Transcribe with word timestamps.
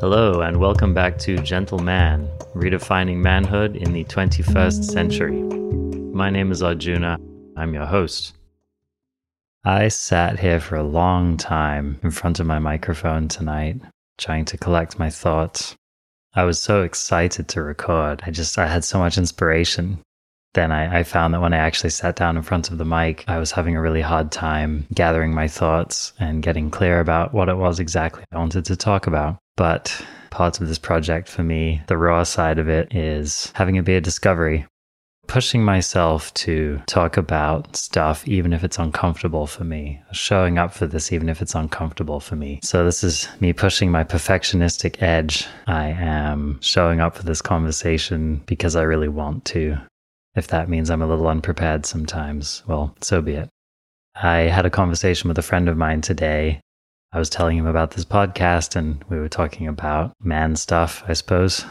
Hello, 0.00 0.40
and 0.40 0.56
welcome 0.56 0.94
back 0.94 1.18
to 1.18 1.36
Gentleman 1.42 2.26
redefining 2.54 3.18
manhood 3.18 3.76
in 3.76 3.92
the 3.92 4.04
21st 4.04 4.82
century. 4.82 5.42
My 6.14 6.30
name 6.30 6.50
is 6.50 6.62
Arjuna. 6.62 7.18
I'm 7.54 7.74
your 7.74 7.84
host. 7.84 8.34
I 9.62 9.88
sat 9.88 10.38
here 10.38 10.58
for 10.58 10.76
a 10.76 10.82
long 10.82 11.36
time 11.36 12.00
in 12.02 12.12
front 12.12 12.40
of 12.40 12.46
my 12.46 12.58
microphone 12.58 13.28
tonight, 13.28 13.78
trying 14.16 14.46
to 14.46 14.56
collect 14.56 14.98
my 14.98 15.10
thoughts. 15.10 15.76
I 16.32 16.44
was 16.44 16.58
so 16.58 16.80
excited 16.80 17.48
to 17.48 17.60
record. 17.60 18.22
I 18.24 18.30
just, 18.30 18.58
I 18.58 18.68
had 18.68 18.84
so 18.84 18.98
much 18.98 19.18
inspiration. 19.18 19.98
Then 20.54 20.72
I, 20.72 21.00
I 21.00 21.02
found 21.02 21.34
that 21.34 21.42
when 21.42 21.52
I 21.52 21.58
actually 21.58 21.90
sat 21.90 22.16
down 22.16 22.38
in 22.38 22.42
front 22.42 22.70
of 22.70 22.78
the 22.78 22.86
mic, 22.86 23.22
I 23.28 23.38
was 23.38 23.52
having 23.52 23.76
a 23.76 23.82
really 23.82 24.00
hard 24.00 24.32
time 24.32 24.86
gathering 24.94 25.34
my 25.34 25.46
thoughts 25.46 26.14
and 26.18 26.42
getting 26.42 26.70
clear 26.70 27.00
about 27.00 27.34
what 27.34 27.50
it 27.50 27.58
was 27.58 27.78
exactly 27.78 28.24
I 28.32 28.38
wanted 28.38 28.64
to 28.64 28.76
talk 28.76 29.06
about. 29.06 29.36
But 29.60 30.02
parts 30.30 30.58
of 30.58 30.68
this 30.68 30.78
project 30.78 31.28
for 31.28 31.42
me, 31.42 31.82
the 31.86 31.98
raw 31.98 32.22
side 32.22 32.58
of 32.58 32.66
it, 32.66 32.94
is 32.94 33.52
having 33.54 33.76
a 33.76 33.82
beer 33.82 34.00
discovery. 34.00 34.64
Pushing 35.26 35.62
myself 35.62 36.32
to 36.32 36.80
talk 36.86 37.18
about 37.18 37.76
stuff, 37.76 38.26
even 38.26 38.54
if 38.54 38.64
it's 38.64 38.78
uncomfortable 38.78 39.46
for 39.46 39.64
me, 39.64 40.00
showing 40.12 40.56
up 40.56 40.72
for 40.72 40.86
this, 40.86 41.12
even 41.12 41.28
if 41.28 41.42
it's 41.42 41.54
uncomfortable 41.54 42.20
for 42.20 42.36
me. 42.36 42.60
So, 42.62 42.86
this 42.86 43.04
is 43.04 43.28
me 43.38 43.52
pushing 43.52 43.90
my 43.90 44.02
perfectionistic 44.02 45.02
edge. 45.02 45.46
I 45.66 45.88
am 45.88 46.58
showing 46.62 47.00
up 47.00 47.14
for 47.14 47.24
this 47.24 47.42
conversation 47.42 48.42
because 48.46 48.76
I 48.76 48.82
really 48.84 49.08
want 49.08 49.44
to. 49.56 49.76
If 50.36 50.46
that 50.48 50.70
means 50.70 50.88
I'm 50.88 51.02
a 51.02 51.06
little 51.06 51.28
unprepared 51.28 51.84
sometimes, 51.84 52.62
well, 52.66 52.96
so 53.02 53.20
be 53.20 53.34
it. 53.34 53.50
I 54.14 54.38
had 54.38 54.64
a 54.64 54.70
conversation 54.70 55.28
with 55.28 55.36
a 55.36 55.42
friend 55.42 55.68
of 55.68 55.76
mine 55.76 56.00
today 56.00 56.62
I 57.12 57.18
was 57.18 57.28
telling 57.28 57.58
him 57.58 57.66
about 57.66 57.90
this 57.92 58.04
podcast 58.04 58.76
and 58.76 59.02
we 59.08 59.18
were 59.18 59.28
talking 59.28 59.66
about 59.66 60.12
man 60.22 60.54
stuff, 60.54 61.02
I 61.08 61.14
suppose. 61.14 61.64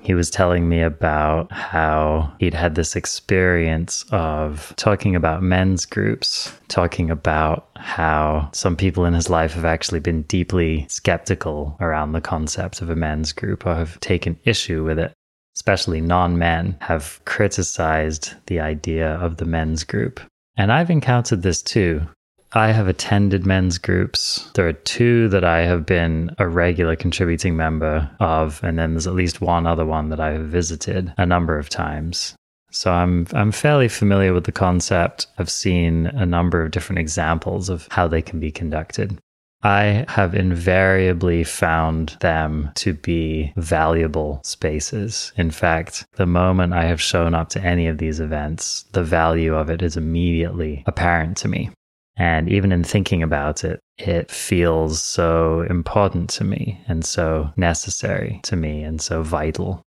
He 0.00 0.14
was 0.14 0.30
telling 0.30 0.68
me 0.68 0.80
about 0.80 1.52
how 1.52 2.32
he'd 2.38 2.54
had 2.54 2.76
this 2.76 2.96
experience 2.96 4.04
of 4.10 4.72
talking 4.76 5.14
about 5.14 5.42
men's 5.42 5.84
groups, 5.84 6.52
talking 6.68 7.10
about 7.10 7.68
how 7.76 8.48
some 8.52 8.76
people 8.76 9.04
in 9.04 9.12
his 9.12 9.28
life 9.28 9.52
have 9.52 9.64
actually 9.64 10.00
been 10.00 10.22
deeply 10.22 10.86
skeptical 10.88 11.76
around 11.80 12.12
the 12.12 12.20
concept 12.20 12.80
of 12.80 12.88
a 12.88 12.96
men's 12.96 13.32
group 13.32 13.66
or 13.66 13.74
have 13.74 14.00
taken 14.00 14.38
issue 14.44 14.84
with 14.84 14.98
it. 14.98 15.12
Especially 15.56 16.00
non 16.00 16.38
men 16.38 16.76
have 16.80 17.20
criticized 17.24 18.34
the 18.46 18.60
idea 18.60 19.14
of 19.14 19.38
the 19.38 19.46
men's 19.46 19.84
group. 19.84 20.20
And 20.56 20.70
I've 20.72 20.90
encountered 20.90 21.42
this 21.42 21.62
too. 21.62 22.06
I 22.52 22.72
have 22.72 22.88
attended 22.88 23.44
men's 23.44 23.78
groups. 23.78 24.50
There 24.54 24.66
are 24.66 24.72
two 24.72 25.28
that 25.28 25.44
I 25.44 25.62
have 25.62 25.84
been 25.84 26.34
a 26.38 26.48
regular 26.48 26.96
contributing 26.96 27.56
member 27.56 28.10
of, 28.20 28.62
and 28.62 28.78
then 28.78 28.92
there's 28.92 29.06
at 29.06 29.14
least 29.14 29.40
one 29.40 29.66
other 29.66 29.84
one 29.84 30.08
that 30.10 30.20
I 30.20 30.32
have 30.32 30.46
visited 30.46 31.12
a 31.18 31.26
number 31.26 31.58
of 31.58 31.68
times. 31.68 32.34
So 32.70 32.92
I'm 32.92 33.26
I'm 33.32 33.52
fairly 33.52 33.88
familiar 33.88 34.32
with 34.32 34.44
the 34.44 34.52
concept. 34.52 35.26
I've 35.38 35.50
seen 35.50 36.06
a 36.06 36.26
number 36.26 36.62
of 36.62 36.70
different 36.70 36.98
examples 36.98 37.68
of 37.68 37.88
how 37.90 38.06
they 38.06 38.22
can 38.22 38.38
be 38.38 38.50
conducted. 38.50 39.18
I 39.62 40.04
have 40.08 40.34
invariably 40.34 41.42
found 41.42 42.16
them 42.20 42.70
to 42.76 42.92
be 42.92 43.52
valuable 43.56 44.40
spaces. 44.44 45.32
In 45.36 45.50
fact, 45.50 46.04
the 46.16 46.26
moment 46.26 46.74
I 46.74 46.84
have 46.84 47.00
shown 47.00 47.34
up 47.34 47.48
to 47.50 47.62
any 47.62 47.88
of 47.88 47.98
these 47.98 48.20
events, 48.20 48.84
the 48.92 49.02
value 49.02 49.54
of 49.54 49.70
it 49.70 49.82
is 49.82 49.96
immediately 49.96 50.84
apparent 50.86 51.36
to 51.38 51.48
me. 51.48 51.70
And 52.16 52.48
even 52.48 52.72
in 52.72 52.82
thinking 52.82 53.22
about 53.22 53.64
it, 53.64 53.80
it 53.98 54.30
feels 54.30 55.02
so 55.02 55.62
important 55.68 56.30
to 56.30 56.44
me 56.44 56.80
and 56.88 57.04
so 57.04 57.50
necessary 57.56 58.40
to 58.44 58.56
me 58.56 58.82
and 58.82 59.00
so 59.00 59.22
vital. 59.22 59.82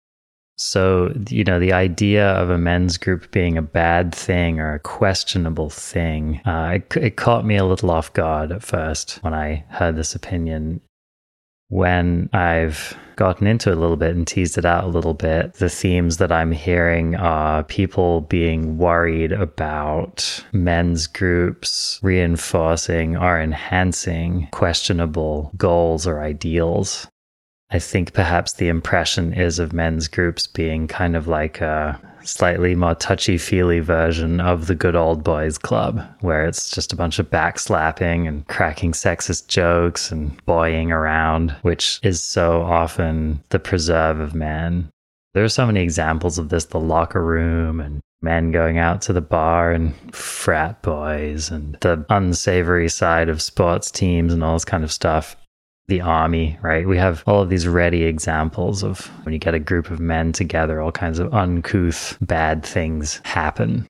So, 0.57 1.13
you 1.29 1.45
know, 1.45 1.57
the 1.57 1.71
idea 1.71 2.31
of 2.31 2.49
a 2.49 2.57
men's 2.57 2.97
group 2.97 3.31
being 3.31 3.57
a 3.57 3.61
bad 3.61 4.13
thing 4.13 4.59
or 4.59 4.73
a 4.73 4.79
questionable 4.79 5.69
thing, 5.69 6.41
uh, 6.45 6.73
it, 6.75 6.97
it 6.97 7.15
caught 7.15 7.45
me 7.45 7.55
a 7.55 7.63
little 7.63 7.89
off 7.89 8.11
guard 8.11 8.51
at 8.51 8.61
first 8.61 9.19
when 9.21 9.33
I 9.33 9.63
heard 9.69 9.95
this 9.95 10.15
opinion 10.15 10.81
when 11.69 12.29
I've 12.33 12.97
gotten 13.15 13.47
into 13.47 13.69
it 13.69 13.77
a 13.77 13.79
little 13.79 13.97
bit 13.97 14.15
and 14.15 14.25
teased 14.25 14.57
it 14.57 14.65
out 14.65 14.83
a 14.83 14.87
little 14.87 15.13
bit, 15.13 15.55
the 15.55 15.69
themes 15.69 16.17
that 16.17 16.31
I'm 16.31 16.51
hearing 16.51 17.15
are 17.15 17.63
people 17.63 18.21
being 18.21 18.77
worried 18.77 19.31
about 19.31 20.43
men's 20.51 21.05
groups 21.05 21.99
reinforcing 22.01 23.17
or 23.17 23.39
enhancing 23.39 24.47
questionable 24.51 25.51
goals 25.57 26.07
or 26.07 26.21
ideals. 26.21 27.07
I 27.71 27.77
think 27.77 28.13
perhaps 28.13 28.53
the 28.53 28.67
impression 28.67 29.33
is 29.33 29.59
of 29.59 29.73
men's 29.73 30.07
groups 30.07 30.47
being 30.47 30.87
kind 30.87 31.15
of 31.15 31.27
like 31.27 31.61
a 31.61 31.99
slightly 32.23 32.75
more 32.75 32.95
touchy 32.95 33.37
feely 33.37 33.79
version 33.79 34.39
of 34.39 34.67
the 34.67 34.75
good 34.75 34.95
old 34.95 35.23
boys 35.23 35.57
club, 35.57 36.05
where 36.21 36.45
it's 36.45 36.69
just 36.69 36.93
a 36.93 36.95
bunch 36.95 37.19
of 37.19 37.29
backslapping 37.29 38.27
and 38.27 38.47
cracking 38.47 38.91
sexist 38.91 39.47
jokes 39.47 40.11
and 40.11 40.43
boying 40.45 40.91
around, 40.91 41.51
which 41.61 41.99
is 42.03 42.23
so 42.23 42.61
often 42.61 43.43
the 43.49 43.59
preserve 43.59 44.19
of 44.19 44.33
men. 44.33 44.89
There 45.33 45.43
are 45.43 45.49
so 45.49 45.65
many 45.65 45.81
examples 45.81 46.37
of 46.37 46.49
this 46.49 46.65
the 46.65 46.79
locker 46.79 47.23
room 47.23 47.79
and 47.79 48.01
men 48.21 48.51
going 48.51 48.77
out 48.77 49.01
to 49.03 49.13
the 49.13 49.21
bar 49.21 49.71
and 49.71 49.93
frat 50.13 50.81
boys 50.81 51.49
and 51.49 51.77
the 51.81 52.05
unsavory 52.09 52.89
side 52.89 53.29
of 53.29 53.41
sports 53.41 53.91
teams 53.91 54.33
and 54.33 54.43
all 54.43 54.53
this 54.53 54.65
kind 54.65 54.83
of 54.83 54.91
stuff 54.91 55.35
the 55.89 56.01
army, 56.01 56.57
right? 56.61 56.87
We 56.87 56.97
have 56.97 57.23
all 57.27 57.41
of 57.41 57.49
these 57.49 57.67
ready 57.67 58.03
examples 58.03 58.83
of 58.83 59.07
when 59.25 59.33
you 59.33 59.39
get 59.39 59.53
a 59.53 59.59
group 59.59 59.91
of 59.91 59.99
men 59.99 60.31
together, 60.31 60.79
all 60.79 60.91
kinds 60.91 61.19
of 61.19 61.33
uncouth, 61.33 62.17
bad 62.21 62.63
things 62.63 63.19
happen. 63.25 63.87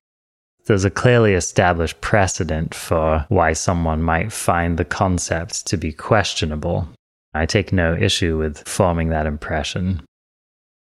There's 0.65 0.85
a 0.85 0.89
clearly 0.89 1.33
established 1.33 1.99
precedent 2.01 2.73
for 2.73 3.25
why 3.29 3.53
someone 3.53 4.01
might 4.01 4.31
find 4.31 4.77
the 4.77 4.85
concept 4.85 5.65
to 5.67 5.77
be 5.77 5.91
questionable. 5.91 6.87
I 7.33 7.45
take 7.45 7.73
no 7.73 7.95
issue 7.95 8.37
with 8.37 8.67
forming 8.67 9.09
that 9.09 9.25
impression. 9.25 10.01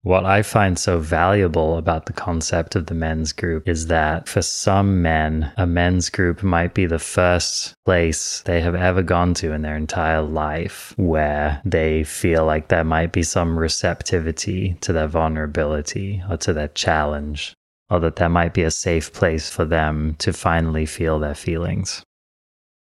What 0.03 0.25
I 0.25 0.43
find 0.43 0.79
so 0.79 0.99
valuable 0.99 1.77
about 1.77 2.05
the 2.05 2.13
concept 2.13 2.73
of 2.77 2.85
the 2.85 2.93
men's 2.93 3.33
group 3.33 3.67
is 3.67 3.87
that 3.87 4.29
for 4.29 4.41
some 4.41 5.01
men, 5.01 5.51
a 5.57 5.67
men's 5.67 6.09
group 6.09 6.41
might 6.41 6.73
be 6.73 6.85
the 6.85 6.99
first 6.99 7.73
place 7.83 8.41
they 8.45 8.61
have 8.61 8.75
ever 8.75 9.03
gone 9.03 9.33
to 9.35 9.51
in 9.51 9.61
their 9.61 9.75
entire 9.75 10.21
life 10.21 10.93
where 10.95 11.61
they 11.65 12.05
feel 12.05 12.45
like 12.45 12.69
there 12.69 12.85
might 12.85 13.11
be 13.11 13.23
some 13.23 13.59
receptivity 13.59 14.77
to 14.79 14.93
their 14.93 15.07
vulnerability 15.07 16.23
or 16.29 16.37
to 16.37 16.53
their 16.53 16.69
challenge, 16.69 17.53
or 17.89 17.99
that 17.99 18.15
there 18.15 18.29
might 18.29 18.53
be 18.53 18.63
a 18.63 18.71
safe 18.71 19.11
place 19.11 19.49
for 19.49 19.65
them 19.65 20.15
to 20.19 20.31
finally 20.31 20.85
feel 20.85 21.19
their 21.19 21.35
feelings. 21.35 22.03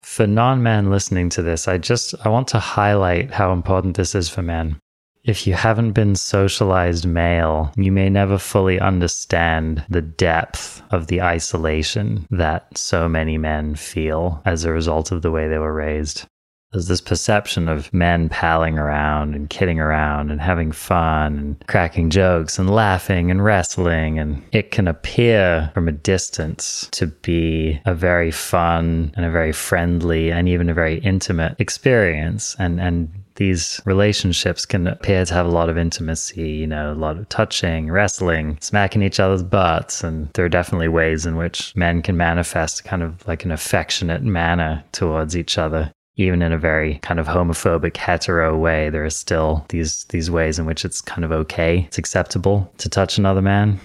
For 0.01 0.25
non 0.25 0.63
men 0.63 0.89
listening 0.89 1.29
to 1.29 1.43
this, 1.43 1.67
I 1.67 1.77
just 1.77 2.15
I 2.25 2.29
want 2.29 2.47
to 2.49 2.59
highlight 2.59 3.31
how 3.31 3.53
important 3.53 3.95
this 3.95 4.15
is 4.15 4.27
for 4.27 4.41
men. 4.41 4.79
If 5.25 5.47
you 5.47 5.55
haven't 5.55 5.93
been 5.93 6.15
socialized 6.15 7.07
male, 7.07 7.71
you 7.75 7.91
may 7.91 8.09
never 8.11 8.37
fully 8.37 8.79
understand 8.79 9.83
the 9.89 10.03
depth 10.03 10.83
of 10.91 11.07
the 11.07 11.23
isolation 11.23 12.27
that 12.29 12.77
so 12.77 13.09
many 13.09 13.39
men 13.39 13.73
feel 13.73 14.43
as 14.45 14.65
a 14.65 14.71
result 14.71 15.11
of 15.11 15.23
the 15.23 15.31
way 15.31 15.47
they 15.47 15.57
were 15.57 15.73
raised. 15.73 16.27
There's 16.75 16.89
this 16.89 16.99
perception 16.99 17.69
of 17.69 17.93
men 17.93 18.27
palling 18.27 18.77
around 18.77 19.33
and 19.33 19.49
kidding 19.49 19.79
around 19.79 20.29
and 20.29 20.41
having 20.41 20.73
fun 20.73 21.37
and 21.37 21.67
cracking 21.67 22.09
jokes 22.09 22.59
and 22.59 22.69
laughing 22.69 23.31
and 23.31 23.41
wrestling. 23.41 24.19
And 24.19 24.43
it 24.51 24.71
can 24.71 24.85
appear 24.85 25.71
from 25.73 25.87
a 25.87 25.93
distance 25.93 26.89
to 26.91 27.07
be 27.07 27.79
a 27.85 27.93
very 27.93 28.29
fun 28.29 29.13
and 29.15 29.25
a 29.25 29.31
very 29.31 29.53
friendly 29.53 30.33
and 30.33 30.49
even 30.49 30.67
a 30.67 30.73
very 30.73 30.99
intimate 30.99 31.55
experience. 31.59 32.57
And, 32.59 32.81
and 32.81 33.09
these 33.35 33.81
relationships 33.85 34.65
can 34.65 34.87
appear 34.87 35.23
to 35.23 35.33
have 35.33 35.45
a 35.45 35.49
lot 35.49 35.69
of 35.69 35.77
intimacy, 35.77 36.49
you 36.49 36.67
know, 36.67 36.91
a 36.91 36.95
lot 36.95 37.17
of 37.17 37.29
touching, 37.29 37.89
wrestling, 37.89 38.57
smacking 38.59 39.01
each 39.01 39.19
other's 39.19 39.43
butts. 39.43 40.03
And 40.03 40.29
there 40.33 40.45
are 40.45 40.49
definitely 40.49 40.89
ways 40.89 41.25
in 41.25 41.37
which 41.37 41.73
men 41.75 42.01
can 42.01 42.17
manifest 42.17 42.83
kind 42.83 43.01
of 43.01 43.25
like 43.27 43.45
an 43.45 43.51
affectionate 43.51 44.23
manner 44.23 44.83
towards 44.91 45.37
each 45.37 45.57
other. 45.57 45.91
Even 46.17 46.41
in 46.41 46.53
a 46.53 46.57
very 46.57 46.99
kind 46.99 47.19
of 47.19 47.27
homophobic 47.27 47.97
hetero 47.97 48.57
way, 48.57 48.89
there 48.89 49.03
are 49.03 49.09
still 49.09 49.65
these 49.69 50.05
these 50.05 50.31
ways 50.31 50.59
in 50.59 50.65
which 50.65 50.85
it's 50.85 51.01
kind 51.01 51.25
of 51.25 51.31
okay, 51.31 51.79
it's 51.87 51.97
acceptable 51.97 52.71
to 52.77 52.89
touch 52.89 53.17
another 53.17 53.41
man. 53.41 53.79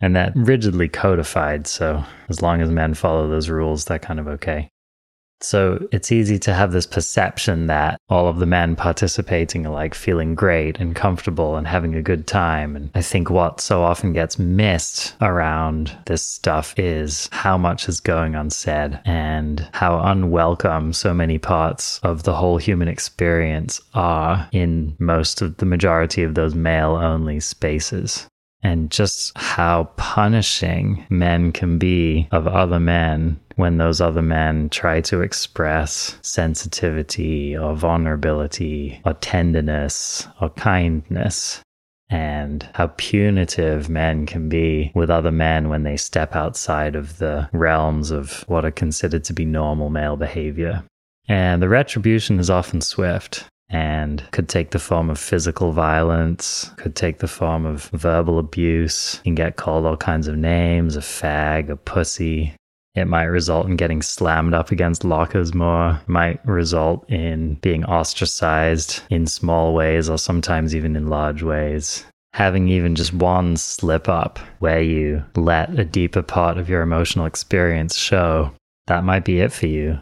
And 0.00 0.14
that 0.16 0.32
rigidly 0.34 0.88
codified, 0.88 1.66
so 1.66 2.04
as 2.28 2.42
long 2.42 2.60
as 2.60 2.70
men 2.70 2.94
follow 2.94 3.28
those 3.28 3.48
rules, 3.48 3.86
that 3.86 4.02
kind 4.02 4.20
of 4.20 4.28
okay. 4.28 4.68
So 5.44 5.86
it's 5.92 6.10
easy 6.10 6.38
to 6.40 6.54
have 6.54 6.72
this 6.72 6.86
perception 6.86 7.66
that 7.66 8.00
all 8.08 8.28
of 8.28 8.38
the 8.38 8.46
men 8.46 8.76
participating 8.76 9.66
are 9.66 9.72
like 9.72 9.94
feeling 9.94 10.34
great 10.34 10.78
and 10.80 10.96
comfortable 10.96 11.56
and 11.56 11.66
having 11.66 11.94
a 11.94 12.02
good 12.02 12.26
time. 12.26 12.74
And 12.74 12.90
I 12.94 13.02
think 13.02 13.28
what 13.28 13.60
so 13.60 13.82
often 13.82 14.14
gets 14.14 14.38
missed 14.38 15.14
around 15.20 15.96
this 16.06 16.22
stuff 16.22 16.74
is 16.78 17.28
how 17.30 17.58
much 17.58 17.90
is 17.90 18.00
going 18.00 18.34
unsaid 18.34 18.98
and 19.04 19.68
how 19.74 20.00
unwelcome 20.00 20.94
so 20.94 21.12
many 21.12 21.36
parts 21.36 22.00
of 22.02 22.22
the 22.22 22.34
whole 22.34 22.56
human 22.56 22.88
experience 22.88 23.82
are 23.92 24.48
in 24.52 24.96
most 24.98 25.42
of 25.42 25.58
the 25.58 25.66
majority 25.66 26.22
of 26.22 26.34
those 26.34 26.54
male 26.54 26.94
only 26.96 27.38
spaces 27.38 28.26
and 28.64 28.90
just 28.90 29.36
how 29.36 29.84
punishing 29.96 31.04
men 31.10 31.52
can 31.52 31.78
be 31.78 32.26
of 32.32 32.48
other 32.48 32.80
men 32.80 33.38
when 33.56 33.78
those 33.78 34.00
other 34.00 34.22
men 34.22 34.68
try 34.68 35.00
to 35.02 35.20
express 35.20 36.18
sensitivity 36.22 37.56
or 37.56 37.74
vulnerability 37.74 39.00
or 39.04 39.14
tenderness 39.14 40.26
or 40.40 40.50
kindness. 40.50 41.60
And 42.10 42.68
how 42.74 42.88
punitive 42.96 43.88
men 43.88 44.26
can 44.26 44.48
be 44.48 44.92
with 44.94 45.10
other 45.10 45.32
men 45.32 45.68
when 45.68 45.82
they 45.82 45.96
step 45.96 46.36
outside 46.36 46.94
of 46.94 47.18
the 47.18 47.48
realms 47.52 48.10
of 48.10 48.44
what 48.46 48.64
are 48.64 48.70
considered 48.70 49.24
to 49.24 49.32
be 49.32 49.44
normal 49.44 49.90
male 49.90 50.16
behavior. 50.16 50.84
And 51.28 51.62
the 51.62 51.68
retribution 51.68 52.38
is 52.38 52.50
often 52.50 52.82
swift 52.82 53.46
and 53.70 54.22
could 54.30 54.48
take 54.48 54.70
the 54.70 54.78
form 54.78 55.10
of 55.10 55.18
physical 55.18 55.72
violence, 55.72 56.70
could 56.76 56.94
take 56.94 57.18
the 57.18 57.28
form 57.28 57.64
of 57.64 57.84
verbal 57.86 58.38
abuse. 58.38 59.20
Can 59.24 59.34
get 59.34 59.56
called 59.56 59.86
all 59.86 59.96
kinds 59.96 60.28
of 60.28 60.36
names 60.36 60.96
a 60.96 61.00
fag, 61.00 61.70
a 61.70 61.76
pussy. 61.76 62.54
It 62.94 63.08
might 63.08 63.24
result 63.24 63.66
in 63.66 63.74
getting 63.74 64.02
slammed 64.02 64.54
up 64.54 64.70
against 64.70 65.02
lockers 65.02 65.52
more, 65.52 66.00
might 66.06 66.44
result 66.46 67.10
in 67.10 67.54
being 67.54 67.84
ostracized 67.84 69.02
in 69.10 69.26
small 69.26 69.74
ways 69.74 70.08
or 70.08 70.16
sometimes 70.16 70.76
even 70.76 70.94
in 70.94 71.08
large 71.08 71.42
ways. 71.42 72.04
Having 72.34 72.68
even 72.68 72.94
just 72.94 73.12
one 73.12 73.56
slip 73.56 74.08
up 74.08 74.38
where 74.60 74.82
you 74.82 75.24
let 75.34 75.78
a 75.78 75.84
deeper 75.84 76.22
part 76.22 76.56
of 76.56 76.68
your 76.68 76.82
emotional 76.82 77.26
experience 77.26 77.96
show, 77.96 78.52
that 78.86 79.04
might 79.04 79.24
be 79.24 79.40
it 79.40 79.52
for 79.52 79.66
you. 79.66 79.98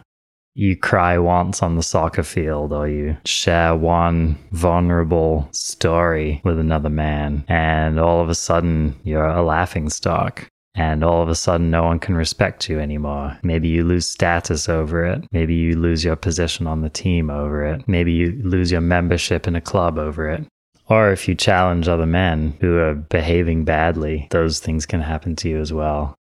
You 0.54 0.76
cry 0.76 1.16
once 1.16 1.62
on 1.62 1.76
the 1.76 1.82
soccer 1.82 2.22
field 2.22 2.74
or 2.74 2.86
you 2.86 3.16
share 3.24 3.74
one 3.74 4.36
vulnerable 4.50 5.48
story 5.50 6.42
with 6.44 6.58
another 6.58 6.90
man 6.90 7.44
and 7.48 7.98
all 7.98 8.20
of 8.20 8.28
a 8.28 8.34
sudden 8.34 9.00
you're 9.02 9.26
a 9.26 9.42
laughing 9.42 9.88
stock 9.88 10.46
and 10.74 11.04
all 11.04 11.22
of 11.22 11.28
a 11.28 11.34
sudden 11.34 11.70
no 11.70 11.84
one 11.84 11.98
can 11.98 12.14
respect 12.14 12.68
you 12.68 12.80
anymore. 12.80 13.38
Maybe 13.42 13.68
you 13.68 13.84
lose 13.84 14.08
status 14.08 14.68
over 14.68 15.04
it. 15.04 15.24
Maybe 15.32 15.54
you 15.54 15.76
lose 15.76 16.04
your 16.04 16.16
position 16.16 16.66
on 16.66 16.80
the 16.80 16.88
team 16.88 17.30
over 17.30 17.64
it. 17.64 17.86
Maybe 17.86 18.12
you 18.12 18.40
lose 18.42 18.70
your 18.70 18.80
membership 18.80 19.46
in 19.46 19.56
a 19.56 19.60
club 19.60 19.98
over 19.98 20.28
it. 20.28 20.46
Or 20.88 21.10
if 21.10 21.28
you 21.28 21.34
challenge 21.34 21.88
other 21.88 22.06
men 22.06 22.56
who 22.60 22.76
are 22.78 22.94
behaving 22.94 23.64
badly, 23.64 24.28
those 24.30 24.60
things 24.60 24.86
can 24.86 25.00
happen 25.00 25.36
to 25.36 25.48
you 25.48 25.58
as 25.58 25.72
well. 25.72 26.14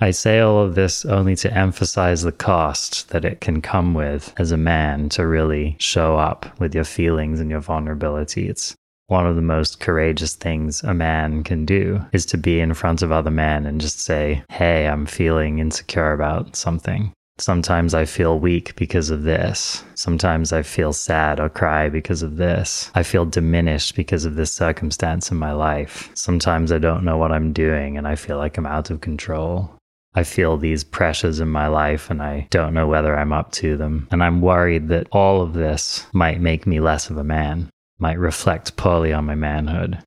I 0.00 0.10
say 0.10 0.40
all 0.40 0.60
of 0.60 0.74
this 0.74 1.04
only 1.04 1.36
to 1.36 1.56
emphasize 1.56 2.22
the 2.22 2.32
cost 2.32 3.10
that 3.10 3.24
it 3.24 3.40
can 3.40 3.62
come 3.62 3.94
with 3.94 4.34
as 4.36 4.50
a 4.50 4.56
man 4.56 5.08
to 5.10 5.26
really 5.26 5.76
show 5.78 6.16
up 6.18 6.58
with 6.58 6.74
your 6.74 6.84
feelings 6.84 7.40
and 7.40 7.48
your 7.48 7.60
vulnerability. 7.60 8.48
It's 8.48 8.74
one 9.06 9.26
of 9.26 9.36
the 9.36 9.42
most 9.42 9.80
courageous 9.80 10.34
things 10.34 10.82
a 10.82 10.94
man 10.94 11.42
can 11.42 11.66
do 11.66 12.04
is 12.12 12.24
to 12.26 12.38
be 12.38 12.60
in 12.60 12.72
front 12.74 13.02
of 13.02 13.12
other 13.12 13.30
men 13.30 13.66
and 13.66 13.80
just 13.80 14.00
say, 14.00 14.42
Hey, 14.48 14.86
I'm 14.88 15.06
feeling 15.06 15.58
insecure 15.58 16.12
about 16.12 16.56
something. 16.56 17.12
Sometimes 17.38 17.94
I 17.94 18.04
feel 18.04 18.38
weak 18.38 18.76
because 18.76 19.10
of 19.10 19.24
this. 19.24 19.82
Sometimes 19.96 20.52
I 20.52 20.62
feel 20.62 20.92
sad 20.92 21.40
or 21.40 21.48
cry 21.48 21.88
because 21.88 22.22
of 22.22 22.36
this. 22.36 22.92
I 22.94 23.02
feel 23.02 23.24
diminished 23.24 23.96
because 23.96 24.24
of 24.24 24.36
this 24.36 24.52
circumstance 24.52 25.32
in 25.32 25.36
my 25.36 25.52
life. 25.52 26.10
Sometimes 26.14 26.70
I 26.70 26.78
don't 26.78 27.04
know 27.04 27.18
what 27.18 27.32
I'm 27.32 27.52
doing 27.52 27.98
and 27.98 28.06
I 28.06 28.14
feel 28.14 28.38
like 28.38 28.56
I'm 28.56 28.66
out 28.66 28.90
of 28.90 29.00
control. 29.00 29.68
I 30.14 30.22
feel 30.22 30.56
these 30.56 30.84
pressures 30.84 31.40
in 31.40 31.48
my 31.48 31.66
life 31.66 32.08
and 32.08 32.22
I 32.22 32.46
don't 32.50 32.72
know 32.72 32.86
whether 32.86 33.18
I'm 33.18 33.32
up 33.32 33.50
to 33.52 33.76
them. 33.76 34.06
And 34.12 34.22
I'm 34.22 34.40
worried 34.40 34.88
that 34.88 35.08
all 35.10 35.42
of 35.42 35.54
this 35.54 36.06
might 36.12 36.40
make 36.40 36.68
me 36.68 36.78
less 36.78 37.10
of 37.10 37.16
a 37.16 37.24
man, 37.24 37.68
might 38.04 38.18
reflect 38.18 38.76
poorly 38.76 39.14
on 39.14 39.24
my 39.24 39.34
manhood. 39.34 39.98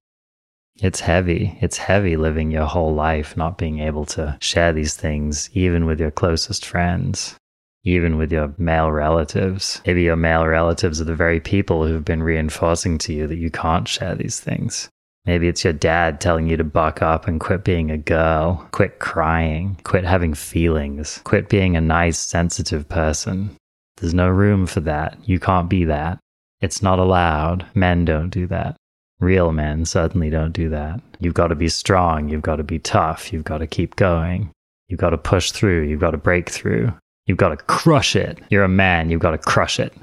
It's 0.79 0.99
heavy. 0.99 1.57
It's 1.61 1.77
heavy 1.77 2.15
living 2.15 2.51
your 2.51 2.67
whole 2.67 2.93
life 2.93 3.35
not 3.35 3.57
being 3.57 3.79
able 3.79 4.05
to 4.17 4.37
share 4.39 4.71
these 4.71 4.95
things, 4.95 5.49
even 5.53 5.87
with 5.87 5.99
your 5.99 6.11
closest 6.11 6.63
friends, 6.63 7.35
even 7.83 8.15
with 8.15 8.31
your 8.31 8.53
male 8.59 8.91
relatives. 8.91 9.81
Maybe 9.87 10.03
your 10.03 10.15
male 10.15 10.45
relatives 10.45 11.01
are 11.01 11.05
the 11.05 11.15
very 11.15 11.39
people 11.39 11.87
who've 11.87 12.05
been 12.05 12.21
reinforcing 12.21 12.99
to 12.99 13.13
you 13.13 13.25
that 13.25 13.39
you 13.39 13.49
can't 13.49 13.87
share 13.87 14.13
these 14.13 14.39
things. 14.39 14.89
Maybe 15.25 15.47
it's 15.47 15.63
your 15.63 15.73
dad 15.73 16.21
telling 16.21 16.47
you 16.47 16.57
to 16.57 16.63
buck 16.63 17.01
up 17.01 17.27
and 17.27 17.39
quit 17.39 17.63
being 17.63 17.89
a 17.89 17.97
girl, 17.97 18.67
quit 18.73 18.99
crying, 18.99 19.79
quit 19.83 20.03
having 20.03 20.35
feelings, 20.35 21.19
quit 21.23 21.49
being 21.49 21.75
a 21.75 21.81
nice, 21.81 22.19
sensitive 22.19 22.87
person. 22.87 23.55
There's 23.95 24.13
no 24.13 24.29
room 24.29 24.67
for 24.67 24.81
that. 24.81 25.17
You 25.25 25.39
can't 25.39 25.67
be 25.67 25.85
that. 25.85 26.19
It's 26.61 26.81
not 26.81 26.99
allowed. 26.99 27.65
Men 27.75 28.05
don't 28.05 28.29
do 28.29 28.47
that. 28.47 28.75
Real 29.19 29.51
men 29.51 29.85
certainly 29.85 30.29
don't 30.29 30.53
do 30.53 30.69
that. 30.69 31.01
You've 31.19 31.33
got 31.33 31.47
to 31.47 31.55
be 31.55 31.69
strong. 31.69 32.29
You've 32.29 32.41
got 32.41 32.57
to 32.57 32.63
be 32.63 32.79
tough. 32.79 33.33
You've 33.33 33.43
got 33.43 33.59
to 33.59 33.67
keep 33.67 33.95
going. 33.95 34.51
You've 34.87 34.99
got 34.99 35.09
to 35.09 35.17
push 35.17 35.51
through. 35.51 35.83
You've 35.83 35.99
got 35.99 36.11
to 36.11 36.17
break 36.17 36.49
through. 36.49 36.93
You've 37.25 37.37
got 37.37 37.49
to 37.49 37.57
crush 37.57 38.15
it. 38.15 38.39
You're 38.49 38.63
a 38.63 38.69
man. 38.69 39.09
You've 39.09 39.21
got 39.21 39.31
to 39.31 39.37
crush 39.37 39.79
it. 39.79 39.93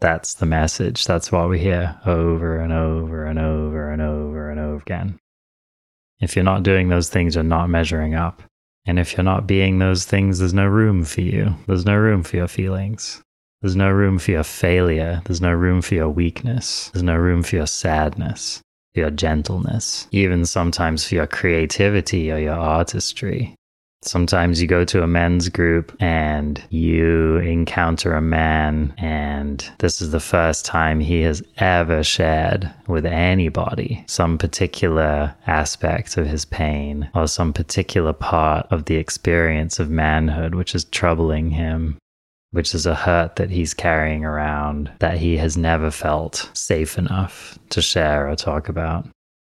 That's 0.00 0.34
the 0.34 0.46
message. 0.46 1.06
That's 1.06 1.32
what 1.32 1.48
we 1.48 1.58
hear 1.58 1.98
over 2.04 2.58
and 2.58 2.72
over 2.72 3.24
and 3.24 3.38
over 3.38 3.90
and 3.90 4.02
over 4.02 4.50
and 4.50 4.60
over 4.60 4.82
again. 4.82 5.18
If 6.20 6.36
you're 6.36 6.44
not 6.44 6.62
doing 6.62 6.88
those 6.88 7.08
things, 7.08 7.34
you're 7.34 7.44
not 7.44 7.70
measuring 7.70 8.14
up. 8.14 8.42
And 8.86 8.98
if 8.98 9.16
you're 9.16 9.24
not 9.24 9.46
being 9.46 9.78
those 9.78 10.04
things, 10.04 10.38
there's 10.38 10.54
no 10.54 10.66
room 10.66 11.04
for 11.04 11.20
you. 11.20 11.54
There's 11.66 11.86
no 11.86 11.96
room 11.96 12.22
for 12.22 12.36
your 12.36 12.48
feelings. 12.48 13.22
There's 13.62 13.76
no 13.76 13.90
room 13.90 14.18
for 14.18 14.30
your 14.30 14.44
failure. 14.44 15.22
There's 15.24 15.40
no 15.40 15.52
room 15.52 15.82
for 15.82 15.94
your 15.94 16.10
weakness. 16.10 16.90
There's 16.92 17.02
no 17.02 17.16
room 17.16 17.42
for 17.42 17.56
your 17.56 17.66
sadness, 17.66 18.60
for 18.94 19.00
your 19.00 19.10
gentleness, 19.10 20.08
even 20.12 20.44
sometimes 20.44 21.08
for 21.08 21.14
your 21.14 21.26
creativity 21.26 22.30
or 22.30 22.38
your 22.38 22.54
artistry. 22.54 23.54
Sometimes 24.02 24.60
you 24.60 24.68
go 24.68 24.84
to 24.84 25.02
a 25.02 25.06
men's 25.08 25.48
group 25.48 25.96
and 26.00 26.62
you 26.70 27.38
encounter 27.38 28.14
a 28.14 28.20
man, 28.20 28.94
and 28.98 29.68
this 29.78 30.00
is 30.00 30.12
the 30.12 30.20
first 30.20 30.64
time 30.64 31.00
he 31.00 31.22
has 31.22 31.42
ever 31.56 32.04
shared 32.04 32.70
with 32.86 33.04
anybody 33.04 34.04
some 34.06 34.38
particular 34.38 35.34
aspect 35.46 36.18
of 36.18 36.26
his 36.26 36.44
pain 36.44 37.08
or 37.14 37.26
some 37.26 37.52
particular 37.52 38.12
part 38.12 38.66
of 38.70 38.84
the 38.84 38.96
experience 38.96 39.80
of 39.80 39.90
manhood 39.90 40.54
which 40.54 40.74
is 40.74 40.84
troubling 40.84 41.50
him. 41.50 41.98
Which 42.56 42.74
is 42.74 42.86
a 42.86 42.94
hurt 42.94 43.36
that 43.36 43.50
he's 43.50 43.74
carrying 43.74 44.24
around 44.24 44.90
that 45.00 45.18
he 45.18 45.36
has 45.36 45.58
never 45.58 45.90
felt 45.90 46.48
safe 46.54 46.96
enough 46.96 47.58
to 47.68 47.82
share 47.82 48.30
or 48.30 48.34
talk 48.34 48.70
about. 48.70 49.06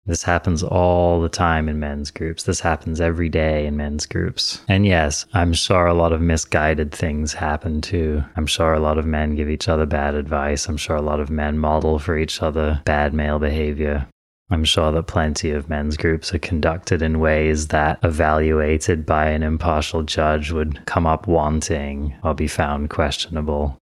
This 0.06 0.22
happens 0.22 0.62
all 0.62 1.20
the 1.20 1.28
time 1.28 1.68
in 1.68 1.80
men's 1.80 2.12
groups. 2.12 2.44
This 2.44 2.60
happens 2.60 3.00
every 3.00 3.28
day 3.28 3.66
in 3.66 3.76
men's 3.76 4.06
groups. 4.06 4.60
And 4.68 4.86
yes, 4.86 5.26
I'm 5.34 5.52
sure 5.52 5.86
a 5.86 5.94
lot 5.94 6.12
of 6.12 6.20
misguided 6.20 6.92
things 6.92 7.32
happen 7.32 7.80
too. 7.80 8.22
I'm 8.36 8.46
sure 8.46 8.72
a 8.72 8.78
lot 8.78 8.98
of 8.98 9.04
men 9.04 9.34
give 9.34 9.50
each 9.50 9.68
other 9.68 9.84
bad 9.84 10.14
advice. 10.14 10.68
I'm 10.68 10.76
sure 10.76 10.94
a 10.94 11.02
lot 11.02 11.18
of 11.18 11.28
men 11.28 11.58
model 11.58 11.98
for 11.98 12.16
each 12.16 12.40
other 12.40 12.82
bad 12.84 13.12
male 13.12 13.40
behavior. 13.40 14.06
I'm 14.52 14.64
sure 14.64 14.92
that 14.92 15.06
plenty 15.06 15.50
of 15.50 15.70
men's 15.70 15.96
groups 15.96 16.34
are 16.34 16.38
conducted 16.38 17.00
in 17.00 17.20
ways 17.20 17.68
that, 17.68 17.98
evaluated 18.02 19.06
by 19.06 19.28
an 19.28 19.42
impartial 19.42 20.02
judge, 20.02 20.52
would 20.52 20.84
come 20.84 21.06
up 21.06 21.26
wanting 21.26 22.14
or 22.22 22.34
be 22.34 22.46
found 22.46 22.90
questionable. 22.90 23.78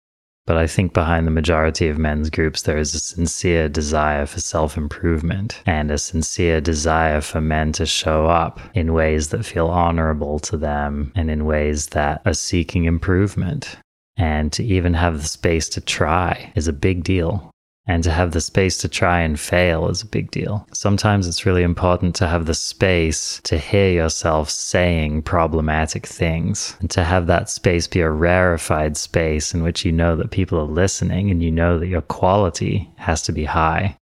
But 0.48 0.58
I 0.58 0.66
think 0.66 0.92
behind 0.92 1.28
the 1.28 1.32
majority 1.32 1.88
of 1.88 2.00
men's 2.00 2.32
groups, 2.32 2.64
there 2.64 2.80
is 2.80 2.96
a 2.96 3.00
sincere 3.00 3.70
desire 3.70 4.26
for 4.26 4.40
self 4.40 4.76
improvement 4.76 5.62
and 5.68 5.92
a 5.92 6.00
sincere 6.00 6.62
desire 6.62 7.22
for 7.22 7.42
men 7.42 7.72
to 7.74 7.86
show 7.86 8.26
up 8.26 8.60
in 8.74 8.94
ways 8.94 9.30
that 9.30 9.46
feel 9.46 9.68
honorable 9.68 10.40
to 10.40 10.58
them 10.58 11.12
and 11.16 11.30
in 11.30 11.46
ways 11.46 11.88
that 11.88 12.24
are 12.26 12.34
seeking 12.34 12.86
improvement. 12.86 13.78
And 14.18 14.52
to 14.54 14.64
even 14.64 14.96
have 14.96 15.22
the 15.22 15.28
space 15.28 15.70
to 15.70 15.82
try 15.82 16.52
is 16.56 16.68
a 16.68 16.74
big 16.74 17.04
deal. 17.04 17.52
And 17.88 18.04
to 18.04 18.12
have 18.12 18.32
the 18.32 18.42
space 18.42 18.78
to 18.78 18.90
try 18.90 19.22
and 19.22 19.40
fail 19.40 19.90
is 19.90 20.02
a 20.02 20.08
big 20.08 20.32
deal. 20.32 20.68
Sometimes 20.74 21.28
it's 21.28 21.46
really 21.46 21.62
important 21.62 22.16
to 22.16 22.28
have 22.28 22.46
the 22.46 22.56
space 22.56 23.40
to 23.44 23.58
hear 23.58 23.92
yourself 23.92 24.50
saying 24.50 25.22
problematic 25.22 26.08
things 26.08 26.76
and 26.80 26.90
to 26.92 27.04
have 27.04 27.28
that 27.28 27.50
space 27.50 27.88
be 27.88 28.02
a 28.02 28.10
rarefied 28.10 28.98
space 28.98 29.54
in 29.54 29.62
which 29.62 29.86
you 29.86 29.92
know 29.92 30.16
that 30.16 30.32
people 30.32 30.60
are 30.60 30.64
listening 30.64 31.30
and 31.30 31.44
you 31.44 31.52
know 31.52 31.78
that 31.78 31.88
your 31.88 32.02
quality 32.02 32.90
has 32.98 33.22
to 33.24 33.32
be 33.32 33.46
high. 33.46 33.98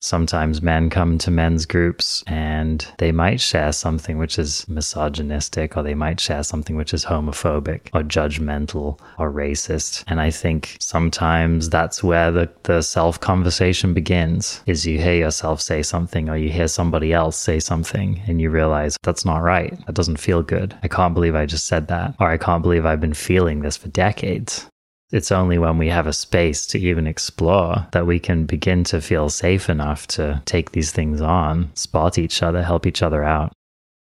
Sometimes 0.00 0.62
men 0.62 0.90
come 0.90 1.18
to 1.18 1.30
men's 1.30 1.66
groups 1.66 2.22
and 2.28 2.86
they 2.98 3.10
might 3.10 3.40
share 3.40 3.72
something 3.72 4.16
which 4.16 4.38
is 4.38 4.64
misogynistic, 4.68 5.76
or 5.76 5.82
they 5.82 5.94
might 5.94 6.20
share 6.20 6.44
something 6.44 6.76
which 6.76 6.94
is 6.94 7.04
homophobic, 7.04 7.88
or 7.92 8.02
judgmental, 8.02 9.00
or 9.18 9.32
racist. 9.32 10.04
And 10.06 10.20
I 10.20 10.30
think 10.30 10.76
sometimes 10.78 11.68
that's 11.68 12.02
where 12.02 12.30
the, 12.30 12.48
the 12.62 12.82
self 12.82 13.18
conversation 13.18 13.92
begins 13.92 14.62
is 14.66 14.86
you 14.86 14.98
hear 15.00 15.14
yourself 15.14 15.60
say 15.60 15.82
something, 15.82 16.28
or 16.28 16.36
you 16.36 16.50
hear 16.50 16.68
somebody 16.68 17.12
else 17.12 17.36
say 17.36 17.58
something, 17.58 18.22
and 18.28 18.40
you 18.40 18.50
realize 18.50 18.96
that's 19.02 19.24
not 19.24 19.38
right. 19.38 19.76
That 19.86 19.94
doesn't 19.94 20.18
feel 20.18 20.42
good. 20.42 20.78
I 20.82 20.88
can't 20.88 21.14
believe 21.14 21.34
I 21.34 21.46
just 21.46 21.66
said 21.66 21.88
that, 21.88 22.14
or 22.20 22.28
I 22.28 22.36
can't 22.36 22.62
believe 22.62 22.86
I've 22.86 23.00
been 23.00 23.14
feeling 23.14 23.62
this 23.62 23.76
for 23.76 23.88
decades. 23.88 24.68
It's 25.10 25.32
only 25.32 25.56
when 25.58 25.78
we 25.78 25.88
have 25.88 26.06
a 26.06 26.12
space 26.12 26.66
to 26.66 26.78
even 26.78 27.06
explore 27.06 27.86
that 27.92 28.06
we 28.06 28.18
can 28.18 28.44
begin 28.44 28.84
to 28.84 29.00
feel 29.00 29.30
safe 29.30 29.70
enough 29.70 30.06
to 30.08 30.42
take 30.44 30.72
these 30.72 30.92
things 30.92 31.22
on, 31.22 31.74
spot 31.74 32.18
each 32.18 32.42
other, 32.42 32.62
help 32.62 32.86
each 32.86 33.02
other 33.02 33.24
out. 33.24 33.52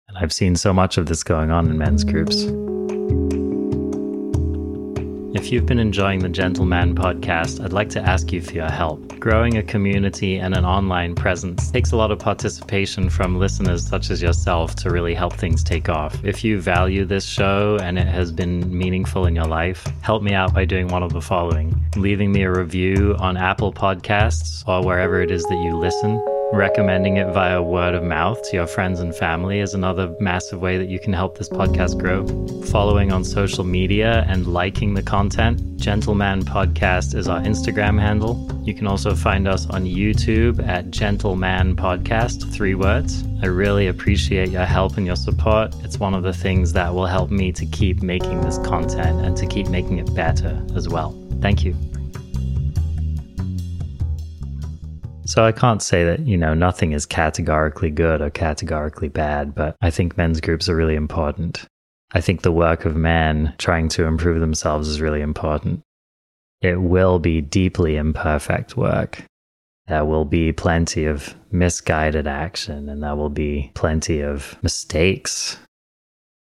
And 0.09 0.17
I've 0.17 0.33
seen 0.33 0.57
so 0.57 0.73
much 0.73 0.97
of 0.97 1.05
this 1.05 1.23
going 1.23 1.49
on 1.49 1.69
in 1.69 1.77
men's 1.77 2.03
groups. 2.03 2.43
If 5.33 5.49
you've 5.49 5.65
been 5.65 5.79
enjoying 5.79 6.19
the 6.19 6.27
Gentleman 6.27 6.93
podcast, 6.93 7.63
I'd 7.63 7.71
like 7.71 7.87
to 7.91 8.01
ask 8.01 8.33
you 8.33 8.41
for 8.41 8.51
your 8.51 8.69
help. 8.69 9.17
Growing 9.17 9.55
a 9.57 9.63
community 9.63 10.35
and 10.35 10.53
an 10.53 10.65
online 10.65 11.15
presence 11.15 11.71
takes 11.71 11.93
a 11.93 11.95
lot 11.95 12.11
of 12.11 12.19
participation 12.19 13.09
from 13.09 13.39
listeners 13.39 13.87
such 13.87 14.09
as 14.09 14.21
yourself 14.21 14.75
to 14.75 14.89
really 14.89 15.13
help 15.13 15.33
things 15.33 15.63
take 15.63 15.87
off. 15.87 16.21
If 16.25 16.43
you 16.43 16.59
value 16.59 17.05
this 17.05 17.25
show 17.25 17.77
and 17.81 17.97
it 17.97 18.07
has 18.07 18.33
been 18.33 18.77
meaningful 18.77 19.25
in 19.25 19.33
your 19.33 19.45
life, 19.45 19.87
help 20.01 20.21
me 20.21 20.33
out 20.33 20.53
by 20.53 20.65
doing 20.65 20.89
one 20.89 21.01
of 21.01 21.13
the 21.13 21.21
following 21.21 21.81
leaving 21.95 22.31
me 22.31 22.43
a 22.43 22.51
review 22.51 23.15
on 23.19 23.37
Apple 23.37 23.71
Podcasts 23.71 24.67
or 24.67 24.85
wherever 24.85 25.21
it 25.21 25.31
is 25.31 25.43
that 25.43 25.61
you 25.63 25.77
listen 25.77 26.21
Recommending 26.53 27.15
it 27.15 27.31
via 27.33 27.61
word 27.61 27.95
of 27.95 28.03
mouth 28.03 28.41
to 28.49 28.57
your 28.57 28.67
friends 28.67 28.99
and 28.99 29.15
family 29.15 29.61
is 29.61 29.73
another 29.73 30.13
massive 30.19 30.59
way 30.59 30.77
that 30.77 30.89
you 30.89 30.99
can 30.99 31.13
help 31.13 31.37
this 31.37 31.47
podcast 31.47 31.97
grow. 31.97 32.27
Following 32.65 33.13
on 33.13 33.23
social 33.23 33.63
media 33.63 34.25
and 34.27 34.45
liking 34.45 34.93
the 34.93 35.01
content. 35.01 35.77
Gentleman 35.77 36.43
Podcast 36.43 37.15
is 37.15 37.29
our 37.29 37.39
Instagram 37.39 37.99
handle. 37.99 38.49
You 38.63 38.73
can 38.73 38.85
also 38.85 39.15
find 39.15 39.47
us 39.47 39.65
on 39.69 39.85
YouTube 39.85 40.65
at 40.67 40.91
Gentleman 40.91 41.75
Podcast, 41.77 42.53
three 42.53 42.75
words. 42.75 43.23
I 43.41 43.45
really 43.45 43.87
appreciate 43.87 44.49
your 44.49 44.65
help 44.65 44.97
and 44.97 45.05
your 45.05 45.15
support. 45.15 45.73
It's 45.85 45.99
one 45.99 46.13
of 46.13 46.23
the 46.23 46.33
things 46.33 46.73
that 46.73 46.93
will 46.93 47.07
help 47.07 47.31
me 47.31 47.53
to 47.53 47.65
keep 47.65 48.03
making 48.03 48.41
this 48.41 48.57
content 48.57 49.25
and 49.25 49.37
to 49.37 49.47
keep 49.47 49.69
making 49.69 49.99
it 49.99 50.13
better 50.13 50.61
as 50.75 50.89
well. 50.89 51.17
Thank 51.39 51.63
you. 51.63 51.75
So 55.31 55.45
I 55.45 55.53
can't 55.53 55.81
say 55.81 56.03
that, 56.03 56.27
you 56.27 56.35
know, 56.35 56.53
nothing 56.53 56.91
is 56.91 57.05
categorically 57.05 57.89
good 57.89 58.21
or 58.21 58.29
categorically 58.29 59.07
bad, 59.07 59.55
but 59.55 59.77
I 59.81 59.89
think 59.89 60.17
men's 60.17 60.41
groups 60.41 60.67
are 60.67 60.75
really 60.75 60.95
important. 60.95 61.63
I 62.11 62.19
think 62.19 62.41
the 62.41 62.51
work 62.51 62.83
of 62.83 62.97
men 62.97 63.53
trying 63.57 63.87
to 63.95 64.03
improve 64.03 64.41
themselves 64.41 64.89
is 64.89 64.99
really 64.99 65.21
important. 65.21 65.83
It 66.59 66.81
will 66.81 67.17
be 67.17 67.39
deeply 67.39 67.95
imperfect 67.95 68.75
work. 68.75 69.23
There 69.87 70.03
will 70.03 70.25
be 70.25 70.51
plenty 70.51 71.05
of 71.05 71.33
misguided 71.49 72.27
action 72.27 72.89
and 72.89 73.01
there 73.01 73.15
will 73.15 73.29
be 73.29 73.71
plenty 73.73 74.19
of 74.19 74.61
mistakes. 74.61 75.57